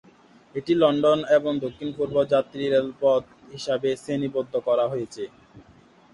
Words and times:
এটি 0.55 0.73
লন্ডন 0.75 1.19
এবং 1.37 1.51
দক্ষিণ-পূর্ব 1.63 2.15
যাত্রী 2.33 2.63
রেলপথ 2.67 3.23
হিসাবে 3.51 3.89
শ্রেণীবদ্ধ 3.95 4.53
করা 4.67 4.85
হয়েছে। 4.87 5.23